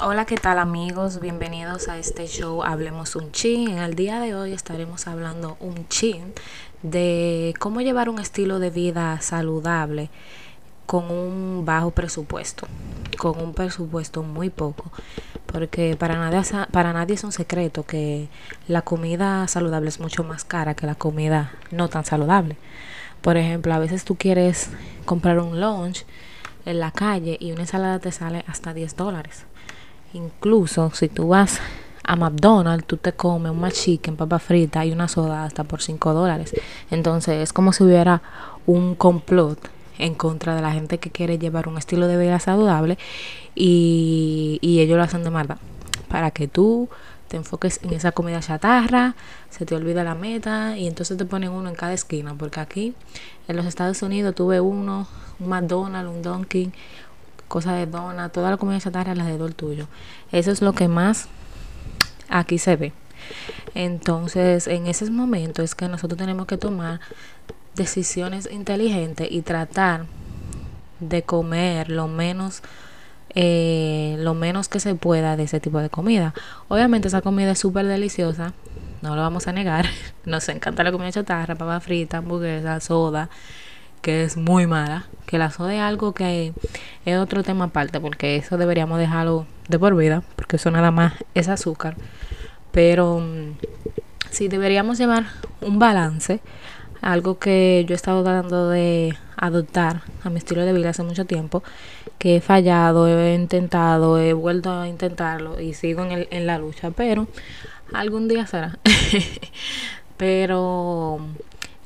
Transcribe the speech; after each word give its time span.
Hola, 0.00 0.24
¿qué 0.24 0.34
tal 0.34 0.58
amigos? 0.58 1.20
Bienvenidos 1.20 1.88
a 1.88 1.98
este 1.98 2.26
show 2.26 2.64
Hablemos 2.64 3.14
un 3.14 3.30
chin. 3.30 3.70
En 3.70 3.78
el 3.78 3.94
día 3.94 4.18
de 4.18 4.34
hoy 4.34 4.52
estaremos 4.52 5.06
hablando 5.06 5.56
un 5.60 5.86
chin 5.86 6.32
de 6.82 7.54
cómo 7.60 7.80
llevar 7.80 8.08
un 8.08 8.18
estilo 8.18 8.58
de 8.58 8.70
vida 8.70 9.20
saludable 9.20 10.10
con 10.86 11.12
un 11.12 11.64
bajo 11.64 11.92
presupuesto, 11.92 12.66
con 13.18 13.40
un 13.40 13.54
presupuesto 13.54 14.24
muy 14.24 14.50
poco, 14.50 14.90
porque 15.46 15.94
para 15.96 16.16
nadie, 16.16 16.42
para 16.72 16.92
nadie 16.92 17.14
es 17.14 17.22
un 17.22 17.30
secreto 17.30 17.84
que 17.84 18.28
la 18.66 18.82
comida 18.82 19.46
saludable 19.46 19.90
es 19.90 20.00
mucho 20.00 20.24
más 20.24 20.42
cara 20.44 20.74
que 20.74 20.86
la 20.86 20.96
comida 20.96 21.52
no 21.70 21.88
tan 21.88 22.04
saludable. 22.04 22.56
Por 23.22 23.36
ejemplo, 23.36 23.72
a 23.72 23.78
veces 23.78 24.04
tú 24.04 24.16
quieres 24.16 24.70
comprar 25.04 25.38
un 25.38 25.60
lunch 25.60 26.04
en 26.66 26.80
la 26.80 26.90
calle 26.90 27.36
y 27.38 27.52
una 27.52 27.60
ensalada 27.60 28.00
te 28.00 28.10
sale 28.10 28.44
hasta 28.48 28.74
10 28.74 28.96
dólares. 28.96 29.46
Incluso 30.14 30.90
si 30.94 31.08
tú 31.08 31.28
vas 31.28 31.60
a 32.04 32.16
McDonald's, 32.16 32.86
tú 32.86 32.96
te 32.96 33.12
comes 33.12 33.50
un 33.50 33.68
chicken, 33.70 34.16
papa 34.16 34.38
frita 34.38 34.84
y 34.84 34.92
una 34.92 35.08
soda 35.08 35.44
hasta 35.44 35.64
por 35.64 35.82
5 35.82 36.14
dólares. 36.14 36.54
Entonces 36.90 37.42
es 37.42 37.52
como 37.52 37.72
si 37.72 37.82
hubiera 37.82 38.22
un 38.66 38.94
complot 38.94 39.58
en 39.98 40.14
contra 40.14 40.54
de 40.54 40.62
la 40.62 40.72
gente 40.72 40.98
que 40.98 41.10
quiere 41.10 41.38
llevar 41.38 41.68
un 41.68 41.78
estilo 41.78 42.06
de 42.06 42.16
vida 42.16 42.38
saludable 42.38 42.96
y, 43.54 44.58
y 44.60 44.80
ellos 44.80 44.96
lo 44.96 45.02
hacen 45.02 45.24
de 45.24 45.30
maldad. 45.30 45.58
Para 46.08 46.30
que 46.30 46.46
tú 46.46 46.88
te 47.28 47.36
enfoques 47.36 47.80
en 47.82 47.92
esa 47.92 48.12
comida 48.12 48.40
chatarra, 48.40 49.16
se 49.50 49.66
te 49.66 49.74
olvida 49.74 50.04
la 50.04 50.14
meta 50.14 50.76
y 50.76 50.86
entonces 50.86 51.16
te 51.16 51.24
ponen 51.24 51.50
uno 51.50 51.68
en 51.68 51.74
cada 51.74 51.92
esquina. 51.92 52.34
Porque 52.38 52.60
aquí 52.60 52.94
en 53.48 53.56
los 53.56 53.66
Estados 53.66 54.02
Unidos 54.02 54.34
tuve 54.34 54.60
uno, 54.60 55.08
un 55.40 55.48
McDonald's, 55.48 56.10
un 56.10 56.22
Dunkin', 56.22 56.72
cosa 57.48 57.74
de 57.74 57.86
dona, 57.86 58.28
toda 58.28 58.50
la 58.50 58.56
comida 58.56 58.80
chatarra 58.80 59.12
alrededor 59.12 59.54
tuyo. 59.54 59.86
Eso 60.32 60.50
es 60.50 60.62
lo 60.62 60.72
que 60.72 60.88
más 60.88 61.28
aquí 62.28 62.58
se 62.58 62.76
ve. 62.76 62.92
Entonces, 63.74 64.66
en 64.66 64.86
ese 64.86 65.10
momento 65.10 65.62
es 65.62 65.74
que 65.74 65.88
nosotros 65.88 66.18
tenemos 66.18 66.46
que 66.46 66.58
tomar 66.58 67.00
decisiones 67.74 68.48
inteligentes 68.50 69.28
y 69.30 69.42
tratar 69.42 70.06
de 71.00 71.22
comer 71.22 71.90
lo 71.90 72.06
menos 72.06 72.62
eh, 73.36 74.14
lo 74.20 74.34
menos 74.34 74.68
que 74.68 74.78
se 74.78 74.94
pueda 74.94 75.36
de 75.36 75.44
ese 75.44 75.58
tipo 75.58 75.80
de 75.80 75.90
comida. 75.90 76.34
Obviamente 76.68 77.08
esa 77.08 77.20
comida 77.20 77.50
es 77.52 77.58
súper 77.58 77.86
deliciosa, 77.86 78.52
no 79.02 79.16
lo 79.16 79.22
vamos 79.22 79.48
a 79.48 79.52
negar. 79.52 79.86
Nos 80.24 80.48
encanta 80.48 80.84
la 80.84 80.92
comida 80.92 81.10
chatarra, 81.10 81.56
papa 81.56 81.80
frita, 81.80 82.18
hamburguesa, 82.18 82.78
soda, 82.80 83.28
que 84.04 84.22
es 84.22 84.36
muy 84.36 84.66
mala. 84.66 85.06
Que 85.24 85.38
la 85.38 85.50
soda 85.50 85.74
es 85.74 85.80
algo 85.80 86.12
que 86.12 86.52
es 87.06 87.18
otro 87.18 87.42
tema 87.42 87.64
aparte, 87.64 87.98
porque 88.00 88.36
eso 88.36 88.58
deberíamos 88.58 88.98
dejarlo 88.98 89.46
de 89.68 89.78
por 89.78 89.96
vida, 89.96 90.22
porque 90.36 90.56
eso 90.56 90.70
nada 90.70 90.90
más 90.90 91.14
es 91.34 91.48
azúcar. 91.48 91.96
Pero 92.70 93.20
mm, 93.20 93.56
sí 94.30 94.48
deberíamos 94.48 94.98
llevar 94.98 95.24
un 95.62 95.78
balance 95.78 96.40
algo 97.00 97.38
que 97.38 97.84
yo 97.86 97.94
he 97.94 97.96
estado 97.96 98.22
tratando 98.22 98.68
de 98.70 99.14
adoptar 99.36 100.02
a 100.22 100.30
mi 100.30 100.38
estilo 100.38 100.64
de 100.64 100.72
vida 100.72 100.90
hace 100.90 101.02
mucho 101.02 101.24
tiempo, 101.26 101.62
que 102.18 102.36
he 102.36 102.40
fallado, 102.40 103.08
he 103.08 103.34
intentado, 103.34 104.18
he 104.18 104.32
vuelto 104.32 104.70
a 104.72 104.88
intentarlo 104.88 105.60
y 105.60 105.74
sigo 105.74 106.06
en 106.08 106.46
la 106.46 106.58
lucha, 106.58 106.90
pero 106.90 107.26
algún 107.92 108.28
día 108.28 108.46
será. 108.46 108.78
pero 110.16 111.20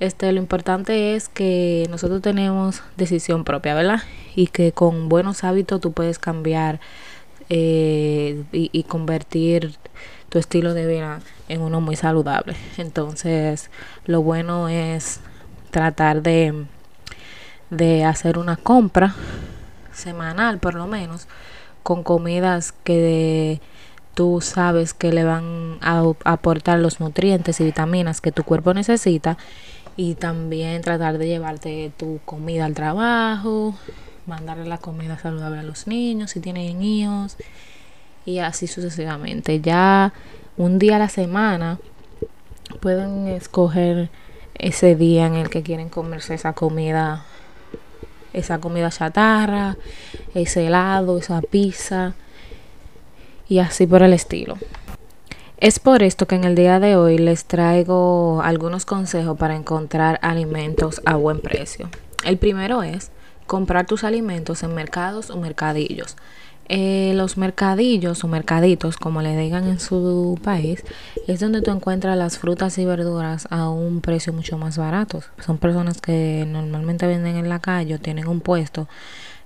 este 0.00 0.30
lo 0.32 0.38
importante 0.38 1.16
es 1.16 1.28
que 1.28 1.86
nosotros 1.90 2.22
tenemos 2.22 2.82
decisión 2.96 3.44
propia, 3.44 3.74
¿verdad? 3.74 4.02
Y 4.36 4.46
que 4.48 4.72
con 4.72 5.08
buenos 5.08 5.44
hábitos 5.44 5.80
tú 5.80 5.92
puedes 5.92 6.18
cambiar 6.18 6.80
eh, 7.50 8.44
y, 8.52 8.82
convertir 8.84 9.76
tu 10.28 10.38
estilo 10.38 10.74
de 10.74 10.86
vida 10.86 11.20
en 11.48 11.62
uno 11.62 11.80
muy 11.80 11.96
saludable. 11.96 12.54
Entonces, 12.76 13.70
lo 14.04 14.22
bueno 14.22 14.68
es 14.68 15.20
tratar 15.70 16.22
de, 16.22 16.66
de 17.70 18.04
hacer 18.04 18.38
una 18.38 18.56
compra 18.56 19.14
semanal, 19.92 20.58
por 20.58 20.74
lo 20.74 20.86
menos, 20.86 21.26
con 21.82 22.02
comidas 22.02 22.72
que 22.84 23.60
tú 24.18 24.40
sabes 24.42 24.94
que 24.94 25.12
le 25.12 25.24
van 25.24 25.78
a 25.80 26.02
aportar 26.24 26.80
los 26.80 27.00
nutrientes 27.00 27.60
y 27.60 27.64
vitaminas 27.64 28.20
que 28.20 28.32
tu 28.32 28.42
cuerpo 28.42 28.74
necesita 28.74 29.38
y 29.98 30.14
también 30.14 30.80
tratar 30.80 31.18
de 31.18 31.26
llevarte 31.26 31.90
tu 31.96 32.20
comida 32.24 32.66
al 32.66 32.74
trabajo, 32.74 33.74
mandarle 34.26 34.64
la 34.64 34.78
comida 34.78 35.18
saludable 35.18 35.58
a 35.58 35.64
los 35.64 35.88
niños 35.88 36.30
si 36.30 36.40
tienen 36.40 36.80
hijos 36.80 37.36
y 38.24 38.38
así 38.38 38.68
sucesivamente. 38.68 39.60
Ya 39.60 40.12
un 40.56 40.78
día 40.78 40.96
a 40.96 40.98
la 41.00 41.08
semana 41.08 41.80
pueden 42.80 43.26
escoger 43.26 44.08
ese 44.54 44.94
día 44.94 45.26
en 45.26 45.34
el 45.34 45.50
que 45.50 45.64
quieren 45.64 45.88
comerse 45.88 46.34
esa 46.34 46.52
comida, 46.52 47.24
esa 48.32 48.60
comida 48.60 48.90
chatarra, 48.90 49.76
ese 50.32 50.68
helado, 50.68 51.18
esa 51.18 51.40
pizza 51.42 52.14
y 53.48 53.58
así 53.58 53.84
por 53.84 54.04
el 54.04 54.12
estilo. 54.12 54.58
Es 55.60 55.80
por 55.80 56.04
esto 56.04 56.28
que 56.28 56.36
en 56.36 56.44
el 56.44 56.54
día 56.54 56.78
de 56.78 56.94
hoy 56.94 57.18
les 57.18 57.44
traigo 57.44 58.40
algunos 58.44 58.86
consejos 58.86 59.36
para 59.36 59.56
encontrar 59.56 60.20
alimentos 60.22 61.02
a 61.04 61.16
buen 61.16 61.40
precio. 61.40 61.90
El 62.24 62.38
primero 62.38 62.84
es 62.84 63.10
comprar 63.48 63.84
tus 63.84 64.04
alimentos 64.04 64.62
en 64.62 64.72
mercados 64.72 65.30
o 65.30 65.36
mercadillos. 65.36 66.16
Eh, 66.68 67.12
los 67.16 67.36
mercadillos 67.36 68.22
o 68.22 68.28
mercaditos, 68.28 68.98
como 68.98 69.20
le 69.20 69.36
digan 69.36 69.66
en 69.66 69.80
su 69.80 70.38
país, 70.44 70.84
es 71.26 71.40
donde 71.40 71.60
tú 71.60 71.72
encuentras 71.72 72.16
las 72.16 72.38
frutas 72.38 72.78
y 72.78 72.84
verduras 72.84 73.48
a 73.50 73.68
un 73.68 74.00
precio 74.00 74.32
mucho 74.32 74.58
más 74.58 74.78
barato. 74.78 75.22
Son 75.44 75.58
personas 75.58 76.00
que 76.00 76.46
normalmente 76.46 77.08
venden 77.08 77.34
en 77.34 77.48
la 77.48 77.58
calle 77.58 77.96
o 77.96 77.98
tienen 77.98 78.28
un 78.28 78.40
puesto 78.40 78.86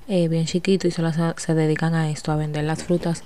eh, 0.08 0.28
bien 0.28 0.46
chiquito 0.46 0.88
y 0.88 0.90
solo 0.90 1.10
se, 1.36 1.54
dedican 1.54 1.94
a 1.94 2.10
esto, 2.10 2.32
a 2.32 2.36
vender 2.36 2.64
las 2.64 2.84
frutas 2.84 3.22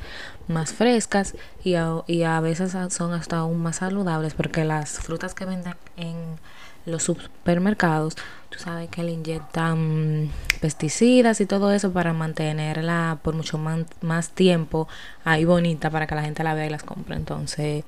más 0.48 0.72
frescas 0.72 1.34
y 1.64 1.74
y 2.06 2.22
a 2.22 2.40
veces 2.40 2.76
son 2.90 3.14
hasta 3.14 3.38
aún 3.38 3.58
más 3.58 3.76
saludables 3.76 4.34
porque 4.34 4.64
las 4.64 4.98
frutas 4.98 5.34
que 5.34 5.44
venden 5.44 5.74
en 5.96 6.38
los 6.86 7.02
supermercados, 7.02 8.14
tú 8.48 8.58
sabes 8.58 8.88
que 8.88 9.02
le 9.02 9.12
inyectan 9.12 10.30
pesticidas 10.60 11.40
y 11.40 11.46
todo 11.46 11.72
eso 11.72 11.92
para 11.92 12.12
mantenerla 12.12 13.18
por 13.22 13.34
mucho 13.34 13.58
más, 13.58 14.30
tiempo 14.30 14.88
ahí 15.24 15.44
bonita 15.44 15.90
para 15.90 16.06
que 16.06 16.14
la 16.14 16.22
gente 16.22 16.44
la 16.44 16.54
vea 16.54 16.66
y 16.66 16.70
las 16.70 16.84
compre. 16.84 17.16
Entonces, 17.16 17.84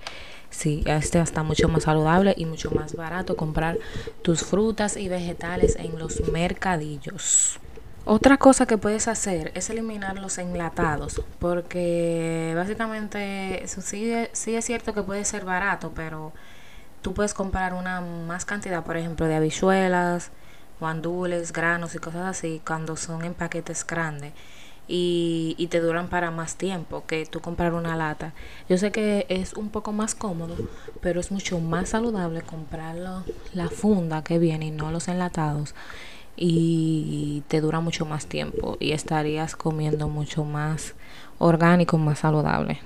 sí, 0.50 0.82
este 0.87 1.21
está 1.21 1.43
mucho 1.44 1.69
más 1.69 1.84
saludable 1.84 2.34
y 2.37 2.44
mucho 2.44 2.71
más 2.72 2.94
barato 2.94 3.37
comprar 3.37 3.78
tus 4.22 4.43
frutas 4.43 4.97
y 4.97 5.09
vegetales 5.09 5.77
en 5.77 5.98
los 5.98 6.28
mercadillos. 6.32 7.60
Otra 8.10 8.38
cosa 8.38 8.64
que 8.64 8.78
puedes 8.78 9.06
hacer 9.06 9.52
es 9.54 9.69
eliminar 9.69 10.19
los 10.19 10.38
enlatados, 10.38 11.20
porque 11.38 12.54
básicamente 12.56 13.62
sí, 13.66 14.14
sí 14.32 14.56
es 14.56 14.64
cierto 14.64 14.94
que 14.94 15.02
puede 15.02 15.26
ser 15.26 15.44
barato, 15.44 15.92
pero 15.94 16.32
tú 17.02 17.12
puedes 17.12 17.34
comprar 17.34 17.74
una 17.74 18.00
más 18.00 18.47
cantidad, 18.47 18.82
por 18.82 18.97
ejemplo, 18.97 19.26
de 19.26 19.34
habichuelas, 19.34 20.30
guandules, 20.80 21.52
granos 21.52 21.94
y 21.94 21.98
cosas 21.98 22.24
así 22.24 22.62
cuando 22.66 22.97
son 22.97 23.26
en 23.26 23.34
paquetes 23.34 23.86
grandes 23.86 24.32
y, 24.86 25.54
y 25.58 25.66
te 25.66 25.80
duran 25.80 26.08
para 26.08 26.30
más 26.30 26.56
tiempo 26.56 27.04
que 27.06 27.26
tú 27.26 27.42
comprar 27.42 27.74
una 27.74 27.94
lata. 27.94 28.32
Yo 28.70 28.78
sé 28.78 28.91
que 28.91 29.26
es 29.28 29.52
un 29.52 29.68
poco 29.68 29.92
más 29.92 30.14
cómodo, 30.14 30.56
pero 31.02 31.20
es 31.20 31.30
mucho 31.30 31.60
más 31.60 31.91
saludable 31.91 32.41
comprarlo 32.41 33.22
la 33.52 33.68
funda 33.68 34.24
que 34.24 34.38
viene 34.38 34.64
y 34.64 34.70
no 34.70 34.91
los 34.91 35.08
enlatados 35.08 35.74
y 36.41 37.43
te 37.49 37.60
dura 37.60 37.81
mucho 37.81 38.06
más 38.06 38.26
tiempo 38.26 38.76
y 38.78 38.93
estarías 38.93 39.56
comiendo 39.56 40.09
mucho 40.09 40.44
más 40.44 40.94
orgánico, 41.38 41.99
más 41.99 42.21
saludable. 42.21 42.81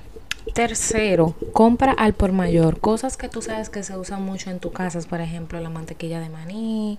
Tercero, 0.54 1.34
compra 1.52 1.92
al 1.92 2.14
por 2.14 2.32
mayor. 2.32 2.80
Cosas 2.80 3.16
que 3.16 3.28
tú 3.28 3.42
sabes 3.42 3.70
que 3.70 3.82
se 3.82 3.96
usan 3.96 4.22
mucho 4.22 4.50
en 4.50 4.58
tu 4.58 4.72
casa, 4.72 4.98
por 5.08 5.20
ejemplo, 5.20 5.60
la 5.60 5.70
mantequilla 5.70 6.20
de 6.20 6.28
maní, 6.28 6.98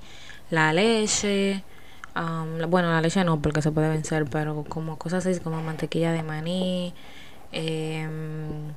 la 0.50 0.74
leche. 0.74 1.64
bueno, 2.70 2.92
la 2.92 3.02
leche 3.02 3.24
no, 3.24 3.42
porque 3.42 3.62
se 3.62 3.72
puede 3.72 3.90
vencer, 3.90 4.26
pero 4.26 4.64
como 4.68 4.98
cosas 4.98 5.26
así 5.26 5.40
como 5.40 5.62
mantequilla 5.62 6.12
de 6.12 6.24
maní, 6.24 6.94
em, 7.52 8.74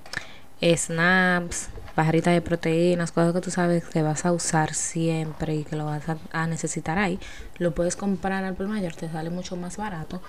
snaps, 0.61 1.69
bajaritas 1.97 2.35
de 2.35 2.41
proteínas, 2.41 3.13
cosas 3.13 3.33
que 3.33 3.41
tú 3.41 3.51
sabes 3.51 3.85
que 3.85 4.03
vas 4.03 4.27
a 4.27 4.33
usar 4.33 4.75
siempre 4.75 5.57
y 5.57 5.65
que 5.65 5.77
lo 5.77 5.87
vas 5.87 6.09
a, 6.09 6.19
a 6.33 6.47
necesitar 6.47 6.99
ahí, 6.99 7.19
lo 7.59 7.75
puedes 7.75 7.97
comprar 7.97 8.45
al 8.45 8.55
por 8.55 8.69
mayor, 8.69 8.95
te 8.95 9.09
sale 9.09 9.31
mucho 9.31 9.57
más 9.57 9.77
barato 9.77 10.21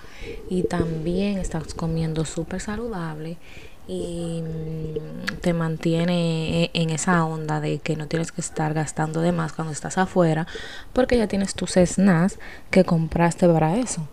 y 0.48 0.62
también 0.62 1.38
estás 1.38 1.74
comiendo 1.74 2.24
súper 2.24 2.60
saludable 2.60 3.36
y 3.88 4.42
mm, 4.42 5.40
te 5.40 5.54
mantiene 5.54 6.64
e, 6.64 6.70
en 6.74 6.90
esa 6.90 7.24
onda 7.24 7.60
de 7.60 7.78
que 7.78 7.96
no 7.96 8.06
tienes 8.06 8.30
que 8.30 8.42
estar 8.42 8.74
gastando 8.74 9.22
de 9.22 9.32
más 9.32 9.54
cuando 9.54 9.72
estás 9.72 9.96
afuera 9.98 10.46
porque 10.92 11.16
ya 11.16 11.26
tienes 11.26 11.54
tus 11.54 11.72
snacks 11.72 12.38
que 12.70 12.84
compraste 12.84 13.48
para 13.48 13.76
eso. 13.76 14.06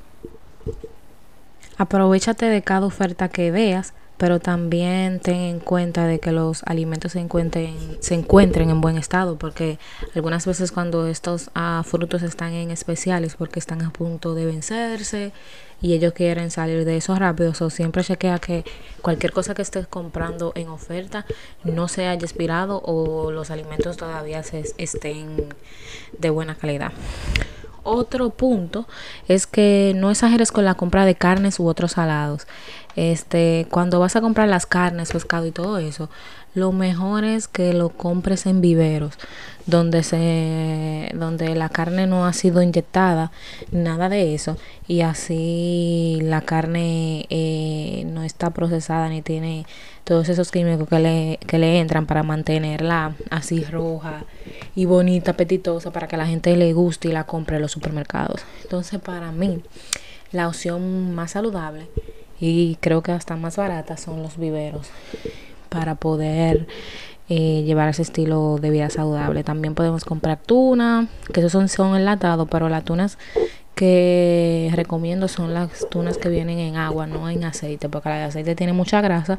Aprovechate 1.77 2.45
de 2.45 2.61
cada 2.61 2.85
oferta 2.85 3.27
que 3.27 3.51
veas, 3.51 3.93
pero 4.17 4.39
también 4.39 5.19
ten 5.19 5.35
en 5.35 5.59
cuenta 5.59 6.07
de 6.07 6.19
que 6.19 6.31
los 6.31 6.63
alimentos 6.63 7.13
se 7.13 7.19
encuentren, 7.19 7.75
se 7.99 8.13
encuentren 8.15 8.69
en 8.69 8.81
buen 8.81 8.97
estado, 8.97 9.37
porque 9.37 9.77
algunas 10.15 10.45
veces 10.45 10.71
cuando 10.71 11.07
estos 11.07 11.49
ah, 11.53 11.83
frutos 11.85 12.23
están 12.23 12.53
en 12.53 12.71
especiales 12.71 13.35
porque 13.35 13.59
están 13.59 13.81
a 13.81 13.91
punto 13.91 14.33
de 14.33 14.45
vencerse 14.45 15.33
y 15.81 15.93
ellos 15.93 16.13
quieren 16.13 16.51
salir 16.51 16.85
de 16.85 16.97
eso 16.97 17.15
rápido, 17.15 17.53
o 17.59 17.69
siempre 17.69 18.03
chequea 18.03 18.39
que 18.39 18.63
cualquier 19.01 19.33
cosa 19.33 19.53
que 19.53 19.61
estés 19.61 19.87
comprando 19.87 20.53
en 20.55 20.69
oferta 20.69 21.25
no 21.63 21.87
se 21.87 22.07
haya 22.07 22.23
expirado 22.23 22.81
o 22.85 23.31
los 23.31 23.51
alimentos 23.51 23.97
todavía 23.97 24.43
se 24.43 24.63
estén 24.77 25.53
de 26.17 26.29
buena 26.29 26.55
calidad. 26.55 26.91
Otro 27.87 28.31
punto 28.31 28.87
es 29.27 29.45
que 29.45 29.93
no 29.95 30.09
exageres 30.09 30.51
con 30.51 30.65
la 30.65 30.73
compra 30.73 31.05
de 31.05 31.13
carnes 31.13 31.59
u 31.59 31.67
otros 31.67 31.91
salados. 31.91 32.47
Este, 32.95 33.67
cuando 33.69 33.99
vas 33.99 34.15
a 34.15 34.21
comprar 34.21 34.47
las 34.47 34.65
carnes, 34.65 35.11
pescado 35.11 35.45
y 35.45 35.51
todo 35.51 35.77
eso, 35.79 36.09
lo 36.53 36.71
mejor 36.71 37.25
es 37.25 37.49
que 37.49 37.73
lo 37.73 37.89
compres 37.89 38.45
en 38.45 38.61
viveros, 38.61 39.15
donde 39.65 40.03
se, 40.03 41.11
donde 41.13 41.53
la 41.53 41.67
carne 41.67 42.07
no 42.07 42.25
ha 42.25 42.31
sido 42.31 42.61
inyectada, 42.61 43.33
nada 43.71 44.07
de 44.07 44.33
eso, 44.33 44.57
y 44.87 45.01
así 45.01 46.19
la 46.21 46.41
carne 46.41 47.25
eh, 47.29 48.05
no 48.07 48.23
está 48.23 48.51
procesada 48.51 49.09
ni 49.09 49.21
tiene 49.21 49.65
todos 50.05 50.29
esos 50.29 50.49
químicos 50.49 50.87
que 50.87 50.99
le, 50.99 51.39
que 51.45 51.59
le 51.59 51.79
entran 51.79 52.05
para 52.05 52.23
mantenerla 52.23 53.15
así 53.29 53.65
roja 53.65 54.23
y 54.75 54.85
bonita, 54.85 55.31
apetitosa, 55.31 55.91
para 55.91 56.07
que 56.07 56.15
la 56.15 56.27
gente 56.27 56.55
le 56.55 56.71
guste 56.71 57.09
y 57.09 57.11
la 57.11 57.25
compre 57.25 57.57
en 57.57 57.63
los 57.63 57.71
supermercados. 57.73 58.41
Entonces, 58.63 59.01
para 59.01 59.33
mí, 59.33 59.61
la 60.31 60.47
opción 60.47 61.13
más 61.13 61.31
saludable 61.31 61.87
y 62.39 62.77
creo 62.81 63.01
que 63.01 63.11
hasta 63.11 63.35
más 63.35 63.57
barata 63.57 63.97
son 63.97 64.21
los 64.21 64.37
viveros 64.37 64.89
para 65.69 65.95
poder 65.95 66.67
eh, 67.27 67.63
llevar 67.63 67.89
ese 67.89 68.01
estilo 68.01 68.57
de 68.59 68.69
vida 68.69 68.89
saludable. 68.89 69.43
También 69.43 69.75
podemos 69.75 70.05
comprar 70.05 70.37
tuna, 70.37 71.07
que 71.33 71.39
esos 71.39 71.51
son, 71.51 71.69
son 71.69 71.95
enlatados, 71.95 72.47
pero 72.49 72.69
las 72.69 72.83
tunas 72.83 73.17
que 73.75 74.71
recomiendo 74.73 75.27
son 75.27 75.53
las 75.53 75.89
tunas 75.89 76.17
que 76.17 76.29
vienen 76.29 76.59
en 76.59 76.77
agua, 76.77 77.07
no 77.07 77.29
en 77.29 77.43
aceite, 77.43 77.89
porque 77.89 78.09
la 78.09 78.17
de 78.17 78.23
aceite 78.23 78.55
tiene 78.55 78.73
mucha 78.73 79.01
grasa 79.01 79.37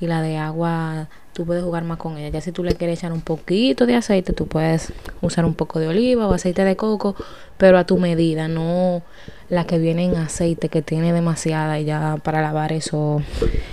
y 0.00 0.06
la 0.06 0.22
de 0.22 0.36
agua 0.36 1.08
tú 1.32 1.46
puedes 1.46 1.62
jugar 1.62 1.84
más 1.84 1.98
con 1.98 2.16
ella. 2.16 2.28
Ya 2.28 2.40
si 2.40 2.52
tú 2.52 2.64
le 2.64 2.74
quieres 2.74 2.98
echar 2.98 3.12
un 3.12 3.20
poquito 3.20 3.86
de 3.86 3.94
aceite, 3.94 4.32
tú 4.32 4.46
puedes 4.46 4.92
usar 5.20 5.44
un 5.44 5.54
poco 5.54 5.78
de 5.78 5.88
oliva 5.88 6.26
o 6.26 6.32
aceite 6.32 6.64
de 6.64 6.76
coco, 6.76 7.14
pero 7.56 7.78
a 7.78 7.84
tu 7.84 7.98
medida, 7.98 8.48
no 8.48 9.02
la 9.48 9.66
que 9.66 9.78
viene 9.78 10.04
en 10.04 10.16
aceite 10.16 10.68
que 10.68 10.82
tiene 10.82 11.12
demasiada 11.12 11.80
y 11.80 11.84
ya 11.84 12.18
para 12.22 12.40
lavar 12.40 12.72
eso 12.72 13.22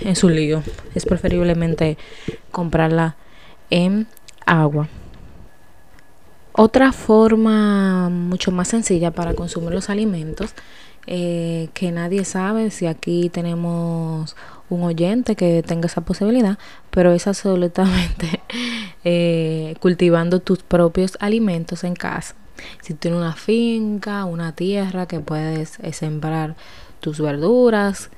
es 0.04 0.24
un 0.24 0.34
lío. 0.34 0.62
Es 0.94 1.06
preferiblemente 1.06 1.98
comprarla 2.50 3.16
en 3.70 4.06
agua. 4.44 4.88
Otra 6.52 6.90
forma 6.90 8.08
mucho 8.08 8.50
más 8.50 8.68
sencilla 8.68 9.12
para 9.12 9.34
consumir 9.34 9.72
los 9.72 9.90
alimentos 9.90 10.54
eh, 11.06 11.70
que 11.72 11.90
nadie 11.92 12.24
sabe 12.24 12.70
si 12.70 12.86
aquí 12.86 13.30
tenemos 13.30 14.36
un 14.70 14.82
oyente 14.82 15.36
que 15.36 15.62
tenga 15.62 15.86
esa 15.86 16.02
posibilidad, 16.02 16.58
pero 16.90 17.12
es 17.12 17.26
absolutamente 17.26 18.40
eh, 19.04 19.74
cultivando 19.80 20.40
tus 20.40 20.62
propios 20.62 21.16
alimentos 21.20 21.84
en 21.84 21.94
casa. 21.94 22.34
Si 22.82 22.94
tienes 22.94 23.20
una 23.20 23.34
finca, 23.34 24.24
una 24.24 24.52
tierra 24.52 25.06
que 25.06 25.20
puedes 25.20 25.78
eh, 25.80 25.92
sembrar 25.92 26.56
tus 27.00 27.20
verduras, 27.20 28.10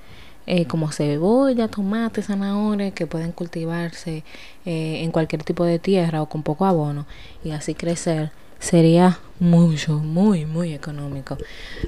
eh, 0.47 0.67
como 0.67 0.91
cebolla, 0.91 1.69
tomate, 1.69 2.23
zanahoria, 2.23 2.91
que 2.93 3.07
pueden 3.07 3.33
cultivarse 3.33 4.25
en 4.65 5.11
cualquier 5.13 5.45
tipo 5.45 5.65
de 5.65 5.79
tierra 5.79 6.23
o 6.23 6.29
con 6.29 6.43
poco 6.43 6.65
abono 6.65 7.07
y 7.45 7.53
así 7.53 7.75
crecer 7.75 8.33
sería 8.61 9.19
mucho, 9.41 9.99
muy, 9.99 10.47
muy 10.47 10.73
económico. 10.73 11.37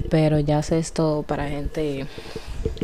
Pero 0.09 0.39
ya 0.39 0.61
sé 0.61 0.79
esto 0.79 1.23
para 1.25 1.47
gente 1.47 2.07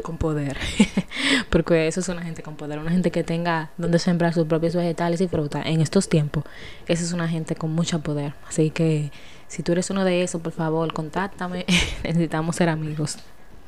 con 0.03 0.17
poder. 0.17 0.57
Porque 1.49 1.87
eso 1.87 1.99
es 1.99 2.07
una 2.07 2.21
gente 2.21 2.43
con 2.43 2.55
poder, 2.55 2.79
una 2.79 2.91
gente 2.91 3.11
que 3.11 3.23
tenga 3.23 3.71
donde 3.77 3.99
sembrar 3.99 4.33
sus 4.33 4.45
propios 4.45 4.75
vegetales 4.75 5.19
y 5.19 5.27
fruta 5.27 5.61
en 5.63 5.81
estos 5.81 6.07
tiempos. 6.07 6.45
Esa 6.87 7.03
es 7.03 7.11
una 7.11 7.27
gente 7.27 7.55
con 7.55 7.73
mucho 7.73 7.99
poder. 7.99 8.33
Así 8.47 8.69
que 8.69 9.11
si 9.47 9.63
tú 9.63 9.73
eres 9.73 9.89
uno 9.89 10.05
de 10.05 10.23
esos, 10.23 10.41
por 10.41 10.53
favor, 10.53 10.93
contáctame. 10.93 11.65
Necesitamos 12.03 12.55
ser 12.55 12.69
amigos. 12.69 13.17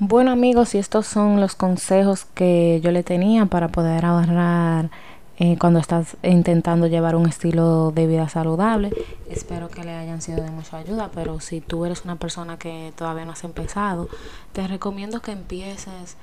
Bueno 0.03 0.31
amigos, 0.31 0.73
y 0.73 0.79
estos 0.79 1.05
son 1.05 1.39
los 1.39 1.53
consejos 1.53 2.25
que 2.25 2.81
yo 2.83 2.89
le 2.91 3.03
tenía 3.03 3.45
para 3.45 3.67
poder 3.67 4.03
ahorrar 4.03 4.89
eh, 5.37 5.57
cuando 5.57 5.79
estás 5.79 6.17
intentando 6.23 6.87
llevar 6.87 7.15
un 7.15 7.27
estilo 7.27 7.91
de 7.91 8.07
vida 8.07 8.29
saludable. 8.29 8.91
Espero 9.29 9.69
que 9.69 9.83
le 9.83 9.95
hayan 9.95 10.21
sido 10.21 10.43
de 10.43 10.51
mucha 10.51 10.77
ayuda, 10.77 11.09
pero 11.13 11.39
si 11.39 11.61
tú 11.61 11.85
eres 11.85 12.03
una 12.05 12.15
persona 12.17 12.57
que 12.57 12.93
todavía 12.95 13.25
no 13.25 13.31
has 13.31 13.43
empezado, 13.43 14.07
te 14.53 14.67
recomiendo 14.67 15.21
que 15.21 15.31
empieces 15.31 16.17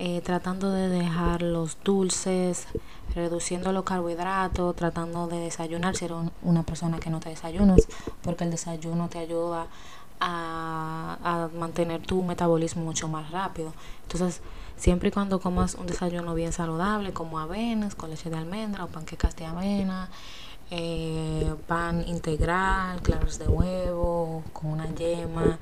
eh, 0.00 0.22
tratando 0.22 0.72
de 0.72 0.88
dejar 0.88 1.42
los 1.42 1.78
dulces, 1.84 2.66
reduciendo 3.14 3.70
los 3.70 3.84
carbohidratos, 3.84 4.74
tratando 4.74 5.28
de 5.28 5.38
desayunar 5.38 5.94
si 5.94 6.06
eres 6.06 6.16
una 6.42 6.64
persona 6.64 6.98
que 6.98 7.10
no 7.10 7.20
te 7.20 7.28
desayunas, 7.28 7.86
porque 8.22 8.42
el 8.42 8.50
desayuno 8.50 9.08
te 9.08 9.18
ayuda 9.18 9.68
a, 10.18 10.63
a 11.24 11.48
mantener 11.58 12.02
tu 12.02 12.22
metabolismo 12.22 12.84
mucho 12.84 13.08
más 13.08 13.30
rápido. 13.32 13.72
Entonces, 14.02 14.40
Siempre 14.76 15.08
y 15.08 15.12
cuando 15.12 15.40
comas 15.40 15.76
un 15.76 15.86
desayuno 15.86 16.34
bien 16.34 16.52
saludable, 16.52 17.12
como 17.12 17.38
avenas 17.38 17.94
con 17.94 18.10
leche 18.10 18.28
de 18.28 18.36
almendra 18.36 18.84
o 18.84 18.88
panquecas 18.88 19.36
de 19.36 19.46
avena, 19.46 20.10
eh, 20.70 21.54
pan 21.66 22.04
integral, 22.08 23.00
claros 23.02 23.38
de 23.38 23.46
huevo, 23.46 24.42
con 24.52 24.72
una 24.72 24.92
yema, 24.94 25.58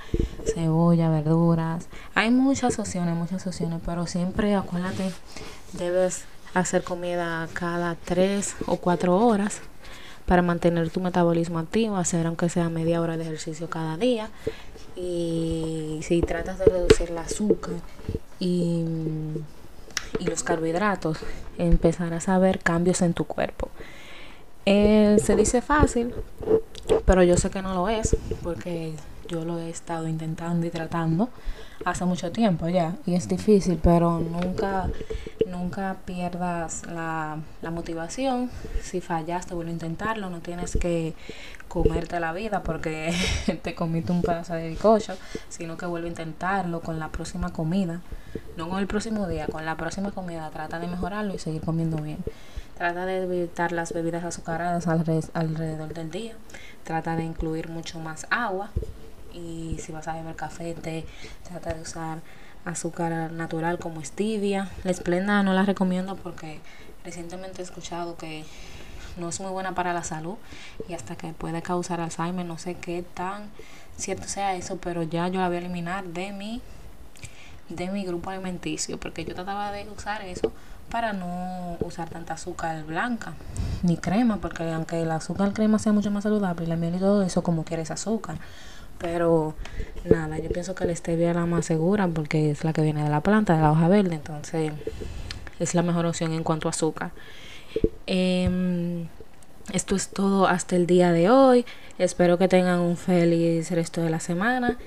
cebolla, 0.54 1.10
verduras. 1.10 1.88
Hay 2.14 2.30
muchas 2.30 2.78
opciones, 2.78 3.14
muchas 3.14 3.46
opciones, 3.46 3.80
pero 3.84 4.06
siempre 4.06 4.54
acuérdate, 4.54 5.12
debes 5.74 6.24
hacer 6.54 6.82
comida 6.82 7.48
cada 7.52 7.94
tres 7.94 8.56
o 8.66 8.76
cuatro 8.76 9.16
horas 9.16 9.60
para 10.32 10.40
mantener 10.40 10.88
tu 10.88 10.98
metabolismo 11.00 11.58
activo, 11.58 11.98
hacer 11.98 12.26
aunque 12.26 12.48
sea 12.48 12.70
media 12.70 13.02
hora 13.02 13.18
de 13.18 13.24
ejercicio 13.24 13.68
cada 13.68 13.98
día. 13.98 14.30
Y 14.96 16.00
si 16.04 16.22
tratas 16.22 16.58
de 16.58 16.64
reducir 16.64 17.10
el 17.10 17.18
azúcar 17.18 17.74
y, 18.40 18.82
los 20.24 20.42
carbohidratos, 20.42 21.18
empezarás 21.58 22.30
a 22.30 22.38
ver 22.38 22.60
cambios 22.60 23.02
en 23.02 23.12
tu 23.12 23.26
cuerpo. 23.26 23.68
Eh, 24.64 25.18
se 25.22 25.36
dice 25.36 25.60
fácil, 25.60 26.14
pero 27.04 27.22
yo 27.22 27.36
sé 27.36 27.50
que 27.50 27.60
no 27.60 27.74
lo 27.74 27.90
es, 27.90 28.16
porque 28.42 28.94
yo 29.32 29.46
lo 29.46 29.58
he 29.58 29.70
estado 29.70 30.06
intentando 30.08 30.66
y 30.66 30.70
tratando 30.70 31.30
hace 31.86 32.04
mucho 32.04 32.30
tiempo 32.30 32.68
ya 32.68 32.96
y 33.06 33.14
es 33.14 33.26
difícil 33.28 33.80
pero 33.82 34.20
nunca 34.20 34.90
nunca 35.46 35.96
pierdas 36.04 36.86
la, 36.86 37.38
la 37.60 37.70
motivación. 37.70 38.50
Si 38.82 39.00
fallaste 39.00 39.54
vuelve 39.54 39.70
a 39.70 39.74
intentarlo 39.74 40.28
no 40.28 40.40
tienes 40.40 40.76
que 40.76 41.14
comerte 41.68 42.20
la 42.20 42.32
vida 42.32 42.62
porque 42.62 43.14
te 43.62 43.74
comiste 43.74 44.12
un 44.12 44.20
pedazo 44.22 44.54
de 44.54 44.76
cocho 44.76 45.14
sino 45.48 45.76
que 45.78 45.86
vuelve 45.86 46.08
a 46.08 46.10
intentarlo 46.10 46.80
con 46.80 46.98
la 46.98 47.08
próxima 47.08 47.52
comida. 47.52 48.00
No 48.56 48.68
con 48.68 48.78
el 48.78 48.86
próximo 48.86 49.26
día 49.26 49.46
con 49.46 49.64
la 49.64 49.76
próxima 49.76 50.10
comida. 50.10 50.50
Trata 50.50 50.78
de 50.78 50.88
mejorarlo 50.88 51.34
y 51.34 51.38
seguir 51.38 51.62
comiendo 51.62 51.96
bien. 51.96 52.18
Trata 52.76 53.06
de 53.06 53.22
evitar 53.22 53.72
las 53.72 53.92
bebidas 53.92 54.24
azucaradas 54.24 54.86
alrededor 54.88 55.94
del 55.94 56.10
día. 56.10 56.34
Trata 56.84 57.16
de 57.16 57.24
incluir 57.24 57.68
mucho 57.68 57.98
más 57.98 58.26
agua 58.30 58.70
y 59.32 59.78
si 59.80 59.92
vas 59.92 60.08
a 60.08 60.14
beber 60.14 60.36
café, 60.36 60.74
té, 60.74 61.06
trata 61.48 61.74
de 61.74 61.82
usar 61.82 62.20
azúcar 62.64 63.32
natural 63.32 63.78
como 63.78 64.04
stevia. 64.04 64.70
La 64.84 64.90
esplenda 64.90 65.42
no 65.42 65.52
la 65.52 65.64
recomiendo 65.64 66.16
porque 66.16 66.60
recientemente 67.04 67.62
he 67.62 67.64
escuchado 67.64 68.16
que 68.16 68.44
no 69.16 69.28
es 69.28 69.40
muy 69.40 69.50
buena 69.50 69.74
para 69.74 69.92
la 69.92 70.04
salud 70.04 70.36
y 70.88 70.94
hasta 70.94 71.16
que 71.16 71.32
puede 71.32 71.62
causar 71.62 72.00
Alzheimer, 72.00 72.46
no 72.46 72.58
sé 72.58 72.74
qué 72.74 73.04
tan 73.14 73.50
cierto 73.96 74.26
sea 74.26 74.54
eso, 74.54 74.78
pero 74.78 75.02
ya 75.02 75.28
yo 75.28 75.40
la 75.40 75.48
voy 75.48 75.56
a 75.56 75.60
eliminar 75.60 76.04
de 76.04 76.32
mi 76.32 76.62
de 77.68 77.90
mi 77.90 78.04
grupo 78.04 78.30
alimenticio 78.30 78.98
porque 78.98 79.24
yo 79.24 79.34
trataba 79.34 79.72
de 79.72 79.88
usar 79.88 80.22
eso 80.22 80.52
para 80.90 81.12
no 81.12 81.76
usar 81.80 82.10
tanta 82.10 82.34
azúcar 82.34 82.84
blanca 82.84 83.32
ni 83.82 83.96
crema 83.96 84.38
porque 84.38 84.70
aunque 84.72 85.00
el 85.00 85.10
azúcar 85.10 85.52
crema 85.54 85.78
sea 85.78 85.92
mucho 85.92 86.10
más 86.10 86.24
saludable 86.24 86.66
la 86.66 86.76
miel 86.76 86.96
y 86.96 86.98
todo 86.98 87.22
eso 87.22 87.42
como 87.42 87.64
quieres 87.64 87.90
azúcar 87.90 88.36
pero 89.02 89.54
nada, 90.08 90.38
yo 90.38 90.48
pienso 90.48 90.74
que 90.74 90.86
la 90.86 90.94
stevia 90.96 91.30
es 91.30 91.36
la 91.36 91.44
más 91.44 91.66
segura 91.66 92.08
porque 92.08 92.50
es 92.50 92.64
la 92.64 92.72
que 92.72 92.80
viene 92.80 93.04
de 93.04 93.10
la 93.10 93.20
planta, 93.20 93.56
de 93.56 93.62
la 93.62 93.72
hoja 93.72 93.88
verde, 93.88 94.14
entonces 94.14 94.72
es 95.58 95.74
la 95.74 95.82
mejor 95.82 96.06
opción 96.06 96.32
en 96.32 96.44
cuanto 96.44 96.68
a 96.68 96.70
azúcar. 96.70 97.10
Em, 98.06 99.08
esto 99.72 99.96
es 99.96 100.08
todo 100.08 100.46
hasta 100.46 100.76
el 100.76 100.86
día 100.86 101.12
de 101.12 101.30
hoy. 101.30 101.64
Espero 101.98 102.38
que 102.38 102.48
tengan 102.48 102.80
un 102.80 102.96
feliz 102.96 103.70
resto 103.70 104.00
de 104.02 104.10
la 104.10 104.20
semana. 104.20 104.78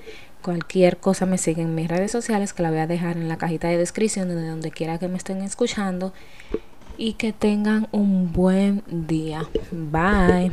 Cualquier 0.42 0.98
cosa 0.98 1.26
me 1.26 1.38
siguen 1.38 1.68
en 1.68 1.74
mis 1.74 1.88
redes 1.88 2.12
sociales 2.12 2.52
que 2.52 2.62
la 2.62 2.70
voy 2.70 2.78
a 2.78 2.86
dejar 2.86 3.16
en 3.16 3.28
la 3.28 3.36
cajita 3.36 3.68
de 3.68 3.78
descripción 3.78 4.28
de 4.28 4.48
donde 4.48 4.70
quiera 4.70 4.98
que 4.98 5.08
me 5.08 5.16
estén 5.16 5.42
escuchando. 5.42 6.12
y 6.98 7.12
que 7.12 7.34
tengan 7.34 7.88
un 7.92 8.32
buen 8.32 8.82
día. 8.86 9.46
Bye. 9.70 10.52